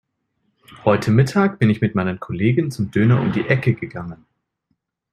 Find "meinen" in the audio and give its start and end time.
1.93-2.19